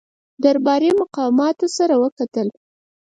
درباري 0.43 0.89
مقاماتو 1.01 1.67
سره 1.77 1.93
وکتل. 2.03 2.47